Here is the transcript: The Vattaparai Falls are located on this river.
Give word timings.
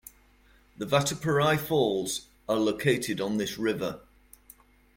The 0.79 0.87
Vattaparai 0.87 1.59
Falls 1.59 2.25
are 2.49 2.55
located 2.57 3.21
on 3.21 3.37
this 3.37 3.59
river. 3.59 3.99